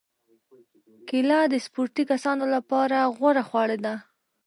کېله 1.07 1.39
د 1.49 1.55
سپورتي 1.65 2.03
کسانو 2.11 2.45
لپاره 2.55 2.97
غوره 3.17 3.43
خواړه 3.49 3.77
ده. 3.85 3.95